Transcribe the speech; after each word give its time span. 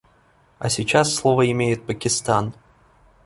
А 0.57 0.67
сейчас 0.67 1.13
слово 1.13 1.51
имеет 1.51 1.85
Пакистан. 1.85 2.55